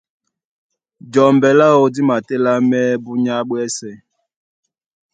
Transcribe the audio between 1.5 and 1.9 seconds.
láō